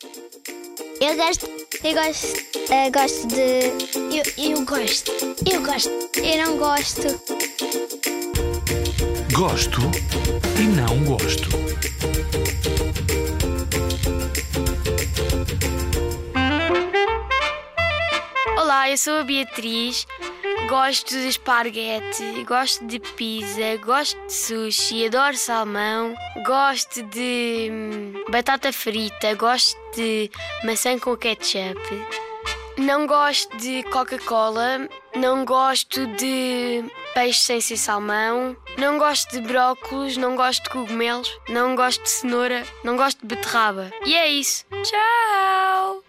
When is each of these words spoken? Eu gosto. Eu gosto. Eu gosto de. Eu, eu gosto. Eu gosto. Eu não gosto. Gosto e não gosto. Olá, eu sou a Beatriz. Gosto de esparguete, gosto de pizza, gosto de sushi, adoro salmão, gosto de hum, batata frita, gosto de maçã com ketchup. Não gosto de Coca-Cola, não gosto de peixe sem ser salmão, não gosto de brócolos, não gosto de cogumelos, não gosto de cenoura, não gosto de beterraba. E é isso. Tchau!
Eu 0.00 1.16
gosto. 1.16 1.48
Eu 1.82 1.94
gosto. 1.94 2.26
Eu 2.70 2.92
gosto 2.92 3.26
de. 3.26 3.72
Eu, 4.14 4.50
eu 4.52 4.64
gosto. 4.64 5.10
Eu 5.50 5.62
gosto. 5.62 5.90
Eu 6.16 6.46
não 6.46 6.56
gosto. 6.56 7.20
Gosto 9.32 9.80
e 10.56 10.62
não 10.68 11.04
gosto. 11.04 11.48
Olá, 18.56 18.88
eu 18.88 18.96
sou 18.96 19.14
a 19.14 19.24
Beatriz. 19.24 20.06
Gosto 20.68 21.14
de 21.14 21.28
esparguete, 21.28 22.44
gosto 22.44 22.86
de 22.86 23.00
pizza, 23.00 23.78
gosto 23.82 24.20
de 24.26 24.32
sushi, 24.34 25.06
adoro 25.06 25.34
salmão, 25.34 26.14
gosto 26.44 27.02
de 27.04 27.68
hum, 27.72 28.24
batata 28.28 28.70
frita, 28.70 29.34
gosto 29.34 29.78
de 29.96 30.30
maçã 30.62 30.98
com 30.98 31.16
ketchup. 31.16 31.80
Não 32.76 33.06
gosto 33.06 33.56
de 33.56 33.82
Coca-Cola, 33.84 34.86
não 35.16 35.42
gosto 35.46 36.06
de 36.16 36.84
peixe 37.14 37.40
sem 37.40 37.60
ser 37.62 37.78
salmão, 37.78 38.54
não 38.76 38.98
gosto 38.98 39.32
de 39.32 39.40
brócolos, 39.40 40.18
não 40.18 40.36
gosto 40.36 40.64
de 40.64 40.70
cogumelos, 40.70 41.40
não 41.48 41.74
gosto 41.74 42.02
de 42.02 42.10
cenoura, 42.10 42.62
não 42.84 42.94
gosto 42.94 43.20
de 43.20 43.34
beterraba. 43.34 43.90
E 44.04 44.14
é 44.14 44.28
isso. 44.28 44.66
Tchau! 44.84 46.04